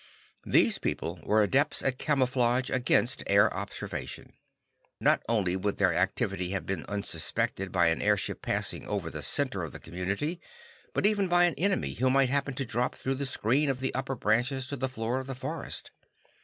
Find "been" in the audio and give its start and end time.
6.65-6.85